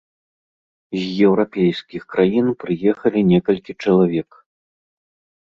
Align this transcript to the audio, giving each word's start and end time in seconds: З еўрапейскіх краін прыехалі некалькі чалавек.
З 0.95 1.01
еўрапейскіх 1.27 2.07
краін 2.15 2.47
прыехалі 2.65 3.19
некалькі 3.31 3.71
чалавек. 3.85 4.29